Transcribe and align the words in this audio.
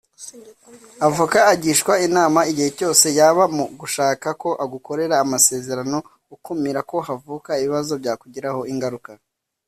Avoka 1.07 1.39
agishwa 1.53 1.93
inama 2.07 2.39
igihe 2.51 2.69
cyose 2.79 3.05
yaba 3.19 3.43
mu 3.55 3.65
gushaka 3.79 4.27
ko 4.41 4.49
agukorera 4.63 5.15
amasezerano 5.23 5.97
ukumira 6.35 6.79
ko 6.89 6.97
havuka 7.07 7.51
ibibazo 7.61 7.93
byakugiraho 8.01 8.61
ingaruka 8.73 9.11